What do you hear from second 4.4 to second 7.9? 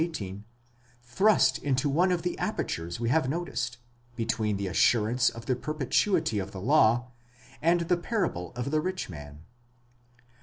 the assurance of the perpetuity of the law and